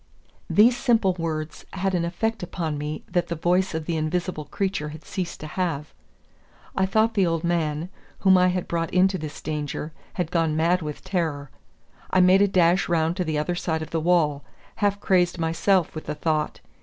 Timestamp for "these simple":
0.49-1.13